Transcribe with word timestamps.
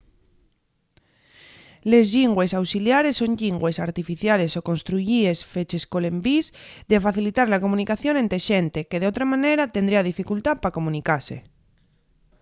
les 1.93 2.05
llingües 2.13 2.55
auxiliares 2.59 3.17
son 3.21 3.35
llingües 3.41 3.81
artificiales 3.87 4.57
o 4.59 4.61
construyíes 4.69 5.39
feches 5.53 5.83
col 5.93 6.09
envís 6.11 6.47
de 6.93 7.03
facilitar 7.07 7.47
la 7.49 7.63
comunicación 7.65 8.15
ente 8.23 8.39
xente 8.47 8.87
que 8.89 9.01
d'otra 9.01 9.25
manera 9.33 9.71
tendría 9.75 10.07
dificultá 10.11 10.51
pa 10.61 10.75
comunicase 10.77 11.37